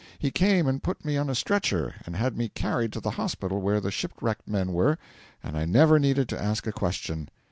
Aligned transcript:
He 0.17 0.31
came 0.31 0.65
and 0.65 0.81
put 0.81 1.05
me 1.05 1.15
on 1.15 1.29
a 1.29 1.35
stretcher 1.35 1.93
and 2.07 2.15
had 2.15 2.35
me 2.35 2.49
carried 2.49 2.91
to 2.93 2.99
the 2.99 3.11
hospital 3.11 3.61
where 3.61 3.79
the 3.79 3.91
shipwrecked 3.91 4.47
men 4.47 4.73
were, 4.73 4.97
and 5.43 5.55
I 5.55 5.65
never 5.65 5.99
needed 5.99 6.27
to 6.29 6.41
ask 6.41 6.65
a 6.65 6.71
question. 6.71 7.29